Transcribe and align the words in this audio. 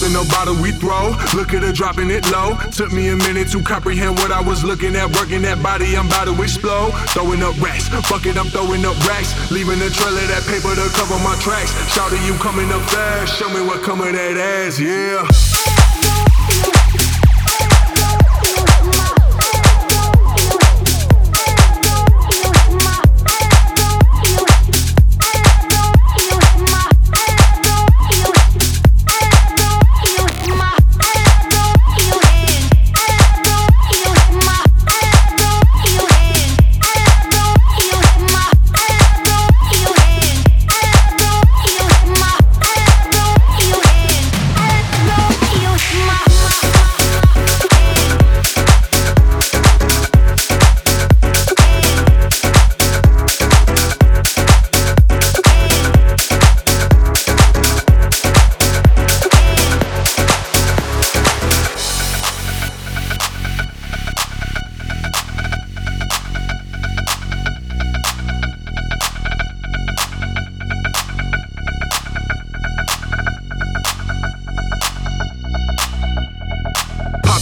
Popping 0.00 0.16
a 0.16 0.24
bottle 0.30 0.56
we 0.62 0.72
throw, 0.72 1.10
look 1.36 1.52
at 1.52 1.62
her 1.62 1.72
dropping 1.72 2.10
it 2.10 2.24
low. 2.32 2.56
Took 2.72 2.90
me 2.90 3.08
a 3.08 3.16
minute 3.16 3.48
to 3.48 3.60
comprehend 3.60 4.16
what 4.16 4.32
I 4.32 4.40
was 4.40 4.64
looking 4.64 4.96
at. 4.96 5.14
Working 5.14 5.42
that 5.42 5.62
body, 5.62 5.94
I'm 5.94 6.06
about 6.06 6.24
to 6.24 6.42
explode. 6.42 6.92
Throwing 7.12 7.42
up 7.42 7.60
racks, 7.60 7.88
fuck 8.08 8.24
it, 8.24 8.38
I'm 8.38 8.46
throwing 8.46 8.86
up 8.86 8.96
racks. 9.06 9.36
Leaving 9.50 9.76
a 9.76 9.90
trail 9.90 10.16
of 10.16 10.28
that 10.28 10.44
paper 10.48 10.74
to 10.74 10.88
cover 10.96 11.22
my 11.22 11.36
tracks. 11.44 11.76
Shouting 11.92 12.24
you 12.24 12.32
coming 12.40 12.72
up 12.72 12.80
fast, 12.88 13.36
show 13.36 13.50
me 13.50 13.60
what 13.60 13.82
come 13.82 14.00
of 14.00 14.14
that 14.14 14.38
ass, 14.38 14.80
yeah. 14.80 15.99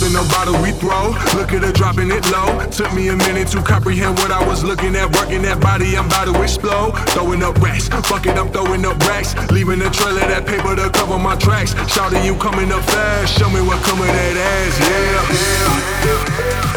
Popping 0.08 0.26
a 0.26 0.32
bottle 0.32 0.62
we 0.62 0.72
throw, 0.72 1.10
look 1.38 1.52
at 1.52 1.62
her 1.62 1.72
dropping 1.72 2.10
it 2.10 2.24
low. 2.30 2.64
Took 2.70 2.94
me 2.94 3.08
a 3.08 3.16
minute 3.16 3.48
to 3.48 3.60
comprehend 3.60 4.16
what 4.18 4.30
I 4.30 4.46
was 4.46 4.64
looking 4.64 4.96
at. 4.96 5.14
Working 5.14 5.42
that 5.42 5.60
body, 5.60 5.98
I'm 5.98 6.06
about 6.06 6.32
to 6.32 6.42
explode. 6.42 6.92
Throwing 7.10 7.42
up 7.42 7.60
racks, 7.60 7.88
fuck 8.08 8.24
it, 8.24 8.38
I'm 8.38 8.50
throwing 8.50 8.86
up 8.86 8.98
racks. 9.00 9.34
Leaving 9.50 9.82
a 9.82 9.90
trail 9.90 10.16
of 10.16 10.28
that 10.28 10.46
paper 10.46 10.74
to 10.76 10.88
cover 10.90 11.18
my 11.18 11.36
tracks. 11.36 11.74
Shouting 11.92 12.24
you 12.24 12.36
coming 12.36 12.72
up 12.72 12.84
fast, 12.84 13.38
show 13.38 13.50
me 13.50 13.60
what 13.60 13.82
come 13.84 14.00
of 14.00 14.06
that 14.06 14.36
ass, 14.36 14.80
yeah. 16.64 16.67